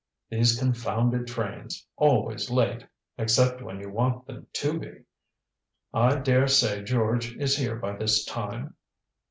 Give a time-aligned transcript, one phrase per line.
[0.31, 2.87] These confounded trains always late.
[3.19, 5.03] Except when you want them to be.
[5.93, 8.73] I dare say George is here by this time?"